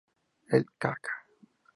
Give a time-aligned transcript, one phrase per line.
[0.57, 1.11] El k.k.